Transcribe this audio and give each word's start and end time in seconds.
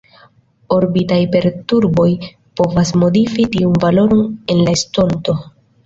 Orbitaj 0.75 1.19
perturboj 1.35 2.07
povas 2.61 2.95
modifi 3.05 3.49
tiun 3.57 3.79
valoron 3.87 4.29
en 4.31 4.69
la 4.69 4.79
estonto. 4.83 5.43